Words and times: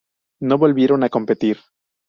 No 0.41 0.57
volvieron 0.57 1.03
a 1.03 1.09
competir. 1.09 1.59